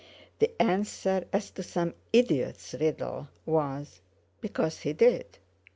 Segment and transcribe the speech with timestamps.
[0.39, 4.01] The answer—as to some idiot's riddle—was:
[4.41, 5.37] Because he did.